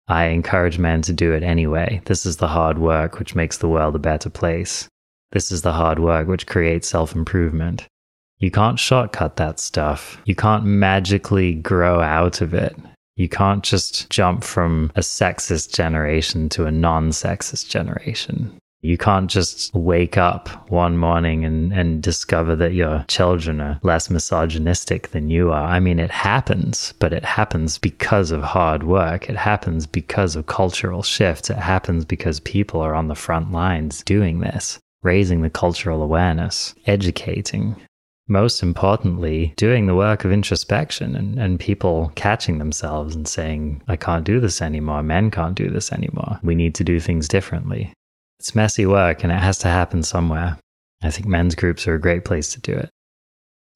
I 0.09 0.25
encourage 0.25 0.81
men 0.81 1.03
to 1.03 1.13
do 1.13 1.33
it 1.33 1.45
anyway. 1.45 2.03
This 2.07 2.27
is 2.27 2.39
the 2.39 2.49
hard 2.49 2.79
work 2.79 3.21
which 3.21 3.37
makes 3.37 3.59
the 3.59 3.69
world 3.69 3.95
a 3.95 4.01
better 4.01 4.31
place. 4.31 4.89
This 5.31 5.53
is 5.53 5.63
the 5.63 5.75
hard 5.75 6.01
work 6.01 6.27
which 6.27 6.49
creates 6.49 6.89
self 6.89 7.15
improvement. 7.15 7.87
You 8.41 8.51
can't 8.51 8.79
shortcut 8.79 9.37
that 9.37 9.61
stuff. 9.61 10.21
You 10.25 10.35
can't 10.35 10.65
magically 10.65 11.55
grow 11.55 12.01
out 12.01 12.41
of 12.41 12.55
it. 12.55 12.75
You 13.17 13.29
can't 13.29 13.63
just 13.63 14.09
jump 14.09 14.45
from 14.45 14.91
a 14.97 15.01
sexist 15.01 15.75
generation 15.75 16.49
to 16.51 16.65
a 16.65 16.73
non 16.73 17.11
sexist 17.11 17.69
generation. 17.69 18.59
You 18.81 18.97
can't 18.97 19.31
just 19.31 19.75
wake 19.75 20.17
up 20.17 20.49
one 20.71 20.97
morning 20.97 21.45
and, 21.45 21.71
and 21.71 22.03
discover 22.03 22.57
that 22.57 22.73
your 22.73 23.05
children 23.09 23.61
are 23.61 23.79
less 23.83 24.09
misogynistic 24.09 25.11
than 25.11 25.29
you 25.29 25.53
are. 25.53 25.67
I 25.67 25.81
mean, 25.81 25.99
it 25.99 26.11
happens, 26.11 26.95
but 26.99 27.13
it 27.13 27.27
happens 27.27 27.77
because 27.77 28.31
of 28.31 28.43
hard 28.43 28.85
work. 28.85 29.29
It 29.29 29.37
happens 29.37 29.87
because 29.87 30.35
of 30.35 30.47
cultural 30.47 31.03
shifts. 31.03 31.51
It 31.51 31.59
happens 31.59 32.07
because 32.07 32.41
people 32.41 32.81
are 32.81 32.95
on 32.95 33.09
the 33.09 33.15
front 33.15 33.53
lines 33.53 34.03
doing 34.03 34.41
this, 34.41 34.79
raising 35.03 35.43
the 35.43 35.51
cultural 35.51 36.03
awareness, 36.03 36.75
educating, 36.87 37.77
most 38.31 38.63
importantly, 38.63 39.53
doing 39.57 39.87
the 39.87 39.95
work 39.95 40.25
of 40.25 40.33
introspection 40.33 41.17
and, 41.17 41.39
and 41.39 41.59
people 41.59 42.13
catching 42.15 42.59
themselves 42.59 43.15
and 43.15 43.27
saying, 43.27 43.83
I 43.89 43.97
can't 43.97 44.25
do 44.25 44.39
this 44.39 44.63
anymore. 44.63 45.03
Men 45.03 45.31
can't 45.31 45.57
do 45.57 45.69
this 45.69 45.93
anymore. 45.93 46.39
We 46.43 46.55
need 46.55 46.75
to 46.77 46.85
do 46.85 47.01
things 47.01 47.29
differently. 47.29 47.93
It's 48.39 48.55
messy 48.55 48.87
work 48.87 49.25
and 49.25 49.33
it 49.33 49.41
has 49.41 49.59
to 49.59 49.69
happen 49.69 50.03
somewhere. 50.03 50.57
I 51.03 51.11
think 51.11 51.27
men's 51.27 51.55
groups 51.55 51.87
are 51.89 51.95
a 51.95 52.01
great 52.01 52.25
place 52.25 52.53
to 52.55 52.61
do 52.61 52.73
it. 52.73 52.89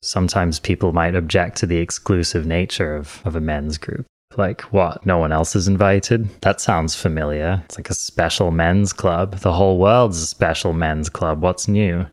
Sometimes 0.02 0.60
people 0.60 0.92
might 0.92 1.14
object 1.14 1.56
to 1.58 1.66
the 1.66 1.78
exclusive 1.78 2.46
nature 2.46 2.94
of, 2.94 3.20
of 3.24 3.34
a 3.34 3.40
men's 3.40 3.78
group. 3.78 4.06
Like, 4.36 4.62
what? 4.72 5.04
No 5.06 5.18
one 5.18 5.32
else 5.32 5.56
is 5.56 5.68
invited? 5.68 6.28
That 6.42 6.60
sounds 6.60 6.94
familiar. 6.94 7.62
It's 7.64 7.78
like 7.78 7.90
a 7.90 7.94
special 7.94 8.50
men's 8.50 8.92
club. 8.92 9.36
The 9.36 9.52
whole 9.52 9.78
world's 9.78 10.20
a 10.20 10.26
special 10.26 10.72
men's 10.72 11.08
club. 11.08 11.40
What's 11.40 11.68
new? 11.68 12.06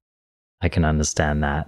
I 0.61 0.69
can 0.69 0.85
understand 0.85 1.43
that. 1.43 1.67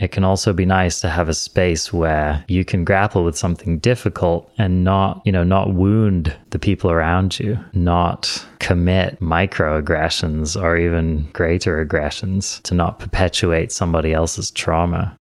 It 0.00 0.10
can 0.10 0.24
also 0.24 0.52
be 0.52 0.66
nice 0.66 1.00
to 1.00 1.08
have 1.08 1.28
a 1.28 1.34
space 1.34 1.92
where 1.92 2.44
you 2.48 2.64
can 2.64 2.84
grapple 2.84 3.24
with 3.24 3.38
something 3.38 3.78
difficult 3.78 4.50
and 4.58 4.82
not, 4.82 5.22
you 5.24 5.30
know, 5.30 5.44
not 5.44 5.72
wound 5.72 6.36
the 6.50 6.58
people 6.58 6.90
around 6.90 7.38
you, 7.38 7.58
not 7.74 8.44
commit 8.58 9.20
microaggressions 9.20 10.60
or 10.60 10.76
even 10.76 11.28
greater 11.32 11.80
aggressions 11.80 12.60
to 12.64 12.74
not 12.74 12.98
perpetuate 12.98 13.70
somebody 13.70 14.12
else's 14.12 14.50
trauma. 14.50 15.16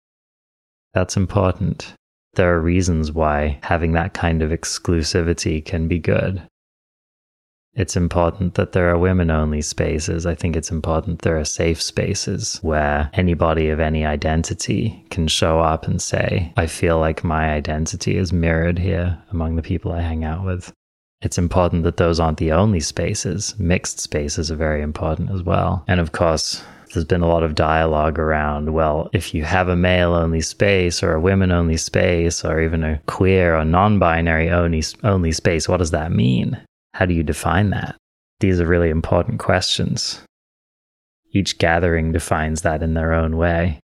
That's 0.95 1.17
important. 1.17 1.93
There 2.35 2.55
are 2.55 2.61
reasons 2.61 3.11
why 3.11 3.59
having 3.63 3.93
that 3.93 4.15
kind 4.15 4.41
of 4.41 4.51
exclusivity 4.51 5.65
can 5.65 5.89
be 5.89 5.99
good. 5.99 6.43
It's 7.75 7.97
important 7.97 8.55
that 8.55 8.73
there 8.73 8.91
are 8.91 8.99
women 8.99 9.31
only 9.31 9.63
spaces. 9.63 10.27
I 10.27 10.35
think 10.35 10.57
it's 10.57 10.73
important 10.73 11.23
there 11.23 11.39
are 11.39 11.45
safe 11.45 11.81
spaces 11.81 12.59
where 12.63 13.11
anybody 13.13 13.69
of 13.69 13.79
any 13.79 14.05
identity 14.05 15.05
can 15.11 15.29
show 15.29 15.61
up 15.61 15.87
and 15.87 16.03
say, 16.03 16.53
I 16.57 16.67
feel 16.67 16.99
like 16.99 17.23
my 17.23 17.51
identity 17.51 18.17
is 18.17 18.33
mirrored 18.33 18.79
here 18.79 19.23
among 19.31 19.55
the 19.55 19.63
people 19.63 19.93
I 19.93 20.01
hang 20.01 20.25
out 20.25 20.45
with. 20.45 20.73
It's 21.23 21.39
important 21.39 21.85
that 21.85 21.97
those 21.97 22.19
aren't 22.19 22.39
the 22.39 22.53
only 22.53 22.81
spaces. 22.81 23.55
Mixed 23.59 24.01
spaces 24.01 24.51
are 24.51 24.57
very 24.57 24.83
important 24.83 25.31
as 25.31 25.43
well. 25.43 25.85
And 25.87 26.01
of 26.01 26.13
course, 26.13 26.65
there's 26.93 27.05
been 27.05 27.23
a 27.23 27.29
lot 27.29 27.45
of 27.45 27.55
dialogue 27.55 28.19
around 28.19 28.73
well, 28.73 29.11
if 29.13 29.33
you 29.33 29.45
have 29.45 29.69
a 29.69 29.77
male 29.77 30.15
only 30.15 30.41
space 30.41 31.03
or 31.05 31.15
a 31.15 31.21
women 31.21 31.53
only 31.53 31.77
space 31.77 32.45
or 32.45 32.61
even 32.61 32.83
a 32.83 32.99
queer 33.07 33.55
or 33.55 33.65
non 33.65 33.99
binary 34.01 34.51
only, 34.51 34.83
only 35.05 35.31
space, 35.31 35.69
what 35.69 35.77
does 35.77 35.93
that 35.93 36.11
mean? 36.11 36.61
How 36.95 37.07
do 37.07 37.15
you 37.15 37.23
define 37.23 37.71
that? 37.71 37.97
These 38.41 38.61
are 38.61 38.67
really 38.67 38.91
important 38.91 39.39
questions. 39.39 40.23
Each 41.33 41.59
gathering 41.59 42.13
defines 42.13 42.63
that 42.63 42.83
in 42.83 42.95
their 42.95 43.13
own 43.13 43.37
way. 43.37 43.81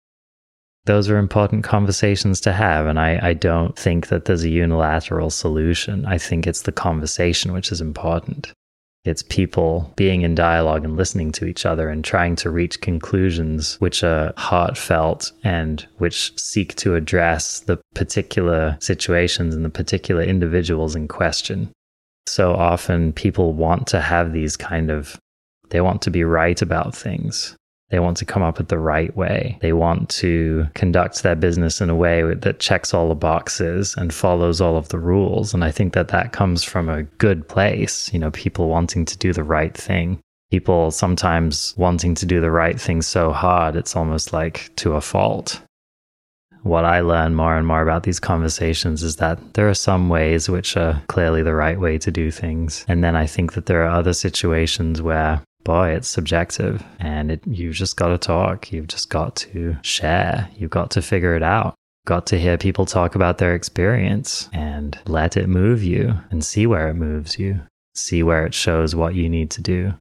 Those 0.85 1.09
are 1.09 1.17
important 1.17 1.63
conversations 1.63 2.41
to 2.41 2.51
have, 2.53 2.87
and 2.87 2.99
I, 2.99 3.19
I 3.29 3.33
don't 3.33 3.77
think 3.77 4.07
that 4.07 4.25
there's 4.25 4.43
a 4.43 4.49
unilateral 4.49 5.29
solution. 5.29 6.05
I 6.05 6.17
think 6.17 6.45
it's 6.45 6.63
the 6.63 6.71
conversation 6.71 7.53
which 7.53 7.71
is 7.71 7.81
important. 7.81 8.51
It's 9.05 9.23
people 9.23 9.91
being 9.97 10.21
in 10.21 10.35
dialogue 10.35 10.85
and 10.85 10.95
listening 10.95 11.31
to 11.33 11.45
each 11.45 11.65
other 11.65 11.89
and 11.89 12.05
trying 12.05 12.35
to 12.37 12.49
reach 12.49 12.79
conclusions 12.79 13.75
which 13.81 14.03
are 14.03 14.33
heartfelt 14.37 15.31
and 15.43 15.85
which 15.97 16.37
seek 16.39 16.75
to 16.75 16.95
address 16.95 17.59
the 17.61 17.81
particular 17.95 18.77
situations 18.79 19.55
and 19.55 19.65
the 19.65 19.69
particular 19.69 20.21
individuals 20.21 20.95
in 20.95 21.07
question 21.09 21.69
so 22.27 22.53
often 22.53 23.13
people 23.13 23.53
want 23.53 23.87
to 23.87 24.01
have 24.01 24.33
these 24.33 24.57
kind 24.57 24.89
of, 24.89 25.19
they 25.69 25.81
want 25.81 26.01
to 26.03 26.11
be 26.11 26.23
right 26.23 26.61
about 26.61 26.95
things. 26.95 27.55
They 27.89 27.99
want 27.99 28.17
to 28.17 28.25
come 28.25 28.41
up 28.41 28.57
with 28.57 28.69
the 28.69 28.79
right 28.79 29.15
way. 29.15 29.59
They 29.61 29.73
want 29.73 30.09
to 30.09 30.65
conduct 30.73 31.21
their 31.21 31.35
business 31.35 31.79
in 31.79 31.91
a 31.91 31.95
way 31.95 32.23
that 32.33 32.59
checks 32.59 32.93
all 32.93 33.09
the 33.09 33.15
boxes 33.15 33.93
and 33.95 34.11
follows 34.11 34.59
all 34.59 34.77
of 34.77 34.89
the 34.89 34.97
rules. 34.97 35.53
And 35.53 35.63
I 35.63 35.69
think 35.69 35.93
that 35.93 36.07
that 36.07 36.31
comes 36.31 36.63
from 36.63 36.89
a 36.89 37.03
good 37.03 37.47
place, 37.47 38.11
you 38.11 38.17
know, 38.17 38.31
people 38.31 38.67
wanting 38.67 39.05
to 39.05 39.17
do 39.17 39.31
the 39.31 39.43
right 39.43 39.75
thing. 39.75 40.19
People 40.49 40.89
sometimes 40.89 41.75
wanting 41.77 42.15
to 42.15 42.25
do 42.25 42.41
the 42.41 42.51
right 42.51 42.79
thing 42.79 43.01
so 43.01 43.31
hard, 43.31 43.75
it's 43.75 43.95
almost 43.95 44.33
like 44.33 44.75
to 44.77 44.93
a 44.93 45.01
fault 45.01 45.61
what 46.63 46.85
I 46.85 47.01
learn 47.01 47.35
more 47.35 47.55
and 47.57 47.67
more 47.67 47.81
about 47.81 48.03
these 48.03 48.19
conversations 48.19 49.03
is 49.03 49.17
that 49.17 49.53
there 49.53 49.69
are 49.69 49.73
some 49.73 50.09
ways 50.09 50.49
which 50.49 50.75
are 50.77 51.01
clearly 51.07 51.43
the 51.43 51.53
right 51.53 51.79
way 51.79 51.97
to 51.99 52.09
do 52.11 52.31
things. 52.31 52.85
And 52.87 53.03
then 53.03 53.15
I 53.15 53.27
think 53.27 53.53
that 53.53 53.65
there 53.65 53.83
are 53.83 53.89
other 53.99 54.13
situations 54.13 55.01
where, 55.01 55.41
boy, 55.65 55.89
it's 55.89 56.07
subjective 56.07 56.81
and 56.99 57.31
it, 57.31 57.41
you've 57.45 57.75
just 57.75 57.97
got 57.97 58.09
to 58.09 58.17
talk. 58.17 58.71
You've 58.71 58.87
just 58.87 59.09
got 59.09 59.35
to 59.37 59.77
share. 59.81 60.49
You've 60.55 60.71
got 60.71 60.89
to 60.91 61.01
figure 61.01 61.35
it 61.35 61.43
out. 61.43 61.75
got 62.05 62.25
to 62.27 62.39
hear 62.39 62.57
people 62.57 62.85
talk 62.85 63.15
about 63.15 63.37
their 63.37 63.55
experience 63.55 64.49
and 64.53 64.97
let 65.05 65.37
it 65.37 65.47
move 65.47 65.83
you 65.83 66.13
and 66.31 66.43
see 66.43 66.65
where 66.65 66.89
it 66.89 66.95
moves 66.95 67.39
you, 67.39 67.61
see 67.95 68.23
where 68.23 68.45
it 68.45 68.53
shows 68.53 68.95
what 68.95 69.15
you 69.15 69.29
need 69.29 69.51
to 69.51 69.61
do. 69.61 69.93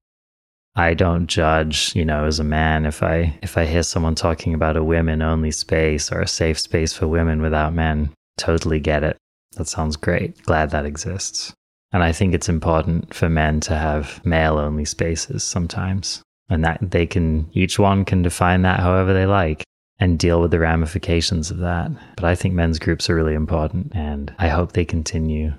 I 0.75 0.95
don't 0.95 1.27
judge, 1.27 1.95
you 1.95 2.05
know, 2.05 2.25
as 2.25 2.41
a 2.41 2.45
man 2.45 2.87
if 2.87 3.03
I 3.03 3.39
if 3.43 3.59
I 3.59 3.67
hear 3.67 3.83
someone 3.83 4.15
talking 4.15 4.55
about 4.55 4.77
a 4.77 4.85
women 4.85 5.21
only 5.21 5.51
space 5.51 6.11
or 6.11 6.21
a 6.21 6.27
safe 6.27 6.59
space 6.59 6.93
for 6.93 7.07
women 7.07 7.43
without 7.43 7.75
men, 7.75 8.11
totally 8.39 8.81
get 8.81 9.05
it. 9.05 9.17
That 9.57 9.69
sounds 9.69 9.97
great. 9.97 10.43
Glad 10.45 10.71
that 10.71 10.87
exists. 10.87 11.53
And 11.93 12.03
I 12.03 12.13
think 12.13 12.33
it's 12.33 12.49
important 12.49 13.13
for 13.13 13.29
men 13.29 13.61
to 13.61 13.77
have 13.77 14.25
male 14.25 14.57
only 14.57 14.87
spaces 14.87 15.45
sometimes. 15.45 16.23
And 16.49 16.65
that 16.65 16.91
they 16.91 17.07
can 17.07 17.51
each 17.53 17.79
one 17.79 18.05
can 18.05 18.23
define 18.23 18.63
that 18.63 18.81
however 18.81 19.13
they 19.13 19.27
like 19.27 19.65
and 19.99 20.19
deal 20.19 20.41
with 20.41 20.51
the 20.51 20.59
ramifications 20.59 21.51
of 21.51 21.59
that. 21.59 21.91
But 22.17 22.25
I 22.25 22.35
think 22.35 22.55
men's 22.55 22.79
groups 22.79 23.11
are 23.11 23.15
really 23.15 23.35
important 23.35 23.93
and 23.95 24.35
I 24.39 24.49
hope 24.49 24.73
they 24.73 24.85
continue. 24.85 25.53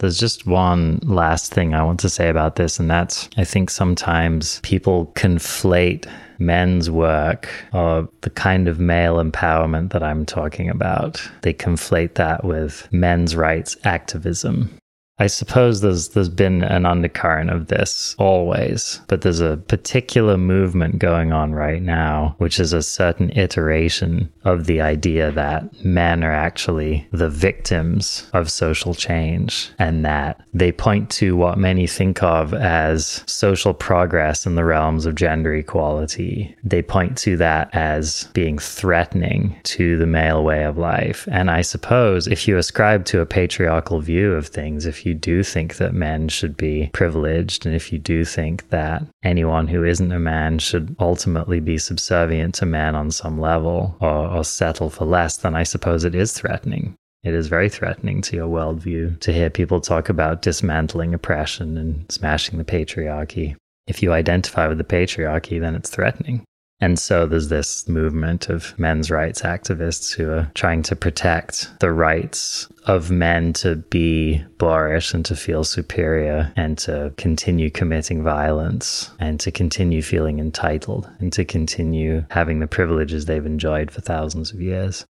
There's 0.00 0.18
just 0.18 0.46
one 0.46 0.98
last 1.02 1.52
thing 1.52 1.74
I 1.74 1.82
want 1.82 2.00
to 2.00 2.08
say 2.08 2.30
about 2.30 2.56
this, 2.56 2.80
and 2.80 2.90
that's 2.90 3.28
I 3.36 3.44
think 3.44 3.68
sometimes 3.68 4.60
people 4.62 5.12
conflate 5.14 6.06
men's 6.38 6.90
work 6.90 7.50
or 7.74 8.08
the 8.22 8.30
kind 8.30 8.66
of 8.66 8.80
male 8.80 9.16
empowerment 9.16 9.92
that 9.92 10.02
I'm 10.02 10.24
talking 10.24 10.70
about. 10.70 11.22
They 11.42 11.52
conflate 11.52 12.14
that 12.14 12.44
with 12.44 12.88
men's 12.90 13.36
rights 13.36 13.76
activism. 13.84 14.74
I 15.20 15.26
suppose 15.26 15.82
there's 15.82 16.08
there's 16.08 16.30
been 16.30 16.64
an 16.64 16.86
undercurrent 16.86 17.50
of 17.50 17.66
this 17.66 18.16
always, 18.18 19.02
but 19.06 19.20
there's 19.20 19.40
a 19.40 19.58
particular 19.58 20.38
movement 20.38 20.98
going 20.98 21.30
on 21.30 21.52
right 21.52 21.82
now, 21.82 22.36
which 22.38 22.58
is 22.58 22.72
a 22.72 22.82
certain 22.82 23.30
iteration 23.36 24.32
of 24.44 24.64
the 24.64 24.80
idea 24.80 25.30
that 25.32 25.84
men 25.84 26.24
are 26.24 26.32
actually 26.32 27.06
the 27.12 27.28
victims 27.28 28.30
of 28.32 28.50
social 28.50 28.94
change 28.94 29.70
and 29.78 30.06
that 30.06 30.40
they 30.54 30.72
point 30.72 31.10
to 31.10 31.36
what 31.36 31.58
many 31.58 31.86
think 31.86 32.22
of 32.22 32.54
as 32.54 33.22
social 33.26 33.74
progress 33.74 34.46
in 34.46 34.54
the 34.54 34.64
realms 34.64 35.04
of 35.04 35.16
gender 35.16 35.54
equality. 35.54 36.56
They 36.64 36.80
point 36.80 37.18
to 37.18 37.36
that 37.36 37.68
as 37.74 38.24
being 38.32 38.58
threatening 38.58 39.60
to 39.64 39.98
the 39.98 40.06
male 40.06 40.42
way 40.42 40.64
of 40.64 40.78
life. 40.78 41.28
And 41.30 41.50
I 41.50 41.60
suppose 41.60 42.26
if 42.26 42.48
you 42.48 42.56
ascribe 42.56 43.04
to 43.06 43.20
a 43.20 43.26
patriarchal 43.26 44.00
view 44.00 44.32
of 44.32 44.46
things, 44.46 44.86
if 44.86 45.04
you 45.04 45.09
you 45.10 45.14
do 45.14 45.42
think 45.42 45.76
that 45.76 45.92
men 45.92 46.28
should 46.28 46.56
be 46.56 46.88
privileged, 46.92 47.66
and 47.66 47.74
if 47.74 47.92
you 47.92 47.98
do 47.98 48.24
think 48.24 48.68
that 48.70 49.02
anyone 49.22 49.66
who 49.66 49.84
isn't 49.84 50.12
a 50.12 50.18
man 50.18 50.58
should 50.60 50.94
ultimately 51.00 51.58
be 51.58 51.78
subservient 51.78 52.54
to 52.54 52.66
men 52.66 52.94
on 52.94 53.10
some 53.10 53.40
level 53.40 53.96
or, 54.00 54.28
or 54.28 54.44
settle 54.44 54.88
for 54.88 55.04
less, 55.04 55.36
then 55.36 55.54
I 55.54 55.64
suppose 55.64 56.04
it 56.04 56.14
is 56.14 56.32
threatening. 56.32 56.94
It 57.22 57.34
is 57.34 57.48
very 57.48 57.68
threatening 57.68 58.22
to 58.22 58.36
your 58.36 58.48
worldview 58.48 59.20
to 59.20 59.32
hear 59.32 59.50
people 59.50 59.80
talk 59.80 60.08
about 60.08 60.42
dismantling 60.42 61.12
oppression 61.12 61.76
and 61.76 62.10
smashing 62.10 62.56
the 62.56 62.64
patriarchy. 62.64 63.56
If 63.86 64.02
you 64.02 64.12
identify 64.12 64.68
with 64.68 64.78
the 64.78 64.84
patriarchy, 64.84 65.60
then 65.60 65.74
it's 65.74 65.90
threatening. 65.90 66.44
And 66.80 66.98
so 66.98 67.26
there's 67.26 67.48
this 67.48 67.86
movement 67.88 68.48
of 68.48 68.78
men's 68.78 69.10
rights 69.10 69.42
activists 69.42 70.14
who 70.14 70.30
are 70.30 70.50
trying 70.54 70.82
to 70.84 70.96
protect 70.96 71.70
the 71.80 71.92
rights 71.92 72.68
of 72.86 73.10
men 73.10 73.52
to 73.54 73.76
be 73.76 74.42
boorish 74.56 75.12
and 75.12 75.24
to 75.26 75.36
feel 75.36 75.62
superior 75.62 76.52
and 76.56 76.78
to 76.78 77.12
continue 77.18 77.70
committing 77.70 78.22
violence 78.22 79.10
and 79.20 79.38
to 79.40 79.50
continue 79.50 80.00
feeling 80.00 80.38
entitled 80.38 81.08
and 81.18 81.32
to 81.34 81.44
continue 81.44 82.24
having 82.30 82.60
the 82.60 82.66
privileges 82.66 83.26
they've 83.26 83.44
enjoyed 83.44 83.90
for 83.90 84.00
thousands 84.00 84.50
of 84.50 84.60
years. 84.62 85.04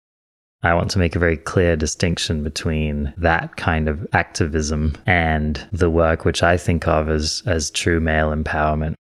I 0.63 0.73
want 0.73 0.89
to 0.91 0.99
make 0.99 1.15
a 1.15 1.19
very 1.19 1.37
clear 1.37 1.75
distinction 1.75 2.43
between 2.43 3.13
that 3.17 3.57
kind 3.57 3.87
of 3.87 4.07
activism 4.13 4.95
and 5.05 5.67
the 5.71 5.89
work 5.89 6.25
which 6.25 6.41
I 6.41 6.57
think 6.57 6.87
of 6.87 7.09
as, 7.09 7.43
as 7.45 7.69
true 7.69 7.99
male 7.99 8.33
empowerment. 8.33 8.95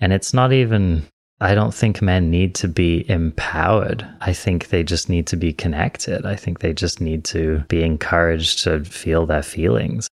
And 0.00 0.12
it's 0.12 0.34
not 0.34 0.52
even 0.52 1.06
I 1.42 1.56
don't 1.56 1.74
think 1.74 2.00
men 2.00 2.30
need 2.30 2.54
to 2.56 2.68
be 2.68 3.04
empowered. 3.10 4.06
I 4.20 4.32
think 4.32 4.68
they 4.68 4.84
just 4.84 5.08
need 5.08 5.26
to 5.26 5.36
be 5.36 5.52
connected. 5.52 6.24
I 6.24 6.36
think 6.36 6.60
they 6.60 6.72
just 6.72 7.00
need 7.00 7.24
to 7.26 7.64
be 7.66 7.82
encouraged 7.82 8.62
to 8.62 8.84
feel 8.84 9.26
their 9.26 9.42
feelings. 9.42 10.06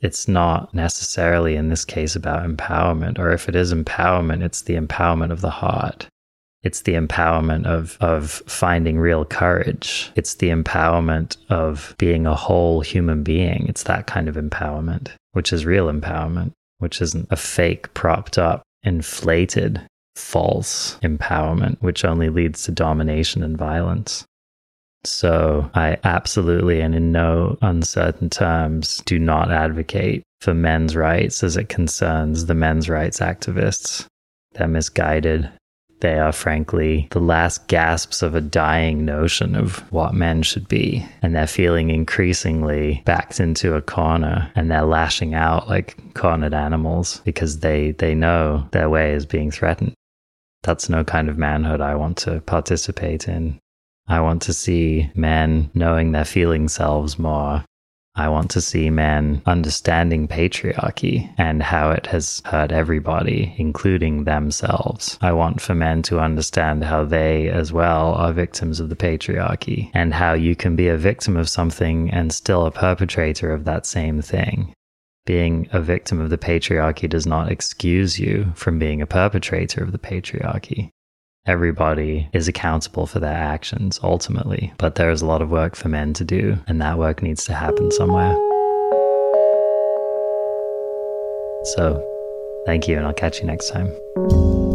It's 0.00 0.26
not 0.26 0.72
necessarily 0.72 1.56
in 1.56 1.68
this 1.68 1.84
case 1.84 2.16
about 2.16 2.48
empowerment, 2.48 3.18
or 3.18 3.30
if 3.30 3.46
it 3.46 3.54
is 3.54 3.74
empowerment, 3.74 4.42
it's 4.42 4.62
the 4.62 4.76
empowerment 4.76 5.32
of 5.32 5.42
the 5.42 5.50
heart. 5.50 6.08
It's 6.62 6.80
the 6.80 6.94
empowerment 6.94 7.66
of, 7.66 7.98
of 8.00 8.30
finding 8.46 8.98
real 8.98 9.26
courage. 9.26 10.10
It's 10.16 10.36
the 10.36 10.48
empowerment 10.48 11.36
of 11.50 11.94
being 11.98 12.26
a 12.26 12.34
whole 12.34 12.80
human 12.80 13.22
being. 13.22 13.66
It's 13.68 13.82
that 13.82 14.06
kind 14.06 14.30
of 14.30 14.36
empowerment, 14.36 15.10
which 15.32 15.52
is 15.52 15.66
real 15.66 15.92
empowerment, 15.92 16.52
which 16.78 17.02
isn't 17.02 17.28
a 17.30 17.36
fake, 17.36 17.92
propped 17.92 18.38
up, 18.38 18.62
inflated 18.82 19.82
false 20.14 20.98
empowerment, 21.02 21.76
which 21.80 22.04
only 22.04 22.28
leads 22.28 22.64
to 22.64 22.72
domination 22.72 23.42
and 23.42 23.56
violence. 23.56 24.24
So 25.06 25.70
I 25.74 25.98
absolutely 26.04 26.80
and 26.80 26.94
in 26.94 27.12
no 27.12 27.58
uncertain 27.60 28.30
terms 28.30 29.02
do 29.04 29.18
not 29.18 29.50
advocate 29.50 30.22
for 30.40 30.54
men's 30.54 30.96
rights 30.96 31.42
as 31.42 31.56
it 31.56 31.68
concerns 31.68 32.46
the 32.46 32.54
men's 32.54 32.88
rights 32.88 33.20
activists. 33.20 34.06
They're 34.52 34.68
misguided. 34.68 35.50
They 36.00 36.18
are, 36.18 36.32
frankly, 36.32 37.08
the 37.12 37.20
last 37.20 37.66
gasps 37.66 38.22
of 38.22 38.34
a 38.34 38.40
dying 38.40 39.04
notion 39.04 39.54
of 39.54 39.78
what 39.92 40.12
men 40.12 40.42
should 40.42 40.68
be. 40.68 41.06
And 41.22 41.34
they're 41.34 41.46
feeling 41.46 41.90
increasingly 41.90 43.02
backed 43.04 43.40
into 43.40 43.74
a 43.74 43.82
corner 43.82 44.50
and 44.54 44.70
they're 44.70 44.82
lashing 44.82 45.34
out 45.34 45.68
like 45.68 45.96
cornered 46.14 46.54
animals 46.54 47.20
because 47.24 47.60
they, 47.60 47.92
they 47.92 48.14
know 48.14 48.68
their 48.72 48.90
way 48.90 49.12
is 49.12 49.24
being 49.24 49.50
threatened 49.50 49.94
that's 50.64 50.88
no 50.88 51.04
kind 51.04 51.28
of 51.28 51.38
manhood 51.38 51.80
I 51.80 51.94
want 51.94 52.16
to 52.18 52.40
participate 52.40 53.28
in. 53.28 53.60
I 54.08 54.20
want 54.20 54.42
to 54.42 54.52
see 54.52 55.10
men 55.14 55.70
knowing 55.72 56.12
their 56.12 56.24
feeling 56.24 56.68
selves 56.68 57.18
more. 57.18 57.64
I 58.16 58.28
want 58.28 58.50
to 58.52 58.60
see 58.60 58.90
men 58.90 59.42
understanding 59.44 60.28
patriarchy 60.28 61.32
and 61.36 61.62
how 61.62 61.90
it 61.90 62.06
has 62.06 62.42
hurt 62.44 62.70
everybody, 62.70 63.54
including 63.58 64.24
themselves. 64.24 65.18
I 65.20 65.32
want 65.32 65.60
for 65.60 65.74
men 65.74 66.02
to 66.02 66.20
understand 66.20 66.84
how 66.84 67.04
they 67.04 67.48
as 67.48 67.72
well 67.72 68.14
are 68.14 68.32
victims 68.32 68.78
of 68.78 68.88
the 68.88 68.96
patriarchy 68.96 69.90
and 69.94 70.14
how 70.14 70.34
you 70.34 70.54
can 70.54 70.76
be 70.76 70.88
a 70.88 70.96
victim 70.96 71.36
of 71.36 71.48
something 71.48 72.10
and 72.10 72.32
still 72.32 72.66
a 72.66 72.70
perpetrator 72.70 73.52
of 73.52 73.64
that 73.64 73.84
same 73.84 74.22
thing 74.22 74.74
being 75.26 75.68
a 75.72 75.80
victim 75.80 76.20
of 76.20 76.30
the 76.30 76.38
patriarchy 76.38 77.08
does 77.08 77.26
not 77.26 77.50
excuse 77.50 78.18
you 78.18 78.52
from 78.54 78.78
being 78.78 79.00
a 79.00 79.06
perpetrator 79.06 79.82
of 79.82 79.92
the 79.92 79.98
patriarchy. 79.98 80.90
Everybody 81.46 82.28
is 82.32 82.48
accountable 82.48 83.06
for 83.06 83.20
their 83.20 83.36
actions 83.36 84.00
ultimately, 84.02 84.72
but 84.78 84.94
there 84.94 85.10
is 85.10 85.22
a 85.22 85.26
lot 85.26 85.42
of 85.42 85.50
work 85.50 85.76
for 85.76 85.88
men 85.88 86.14
to 86.14 86.24
do, 86.24 86.58
and 86.66 86.80
that 86.80 86.98
work 86.98 87.22
needs 87.22 87.44
to 87.44 87.54
happen 87.54 87.90
somewhere. 87.90 88.34
So, 91.74 92.02
thank 92.66 92.88
you, 92.88 92.96
and 92.96 93.06
I'll 93.06 93.12
catch 93.12 93.40
you 93.40 93.46
next 93.46 93.70
time. 93.70 94.73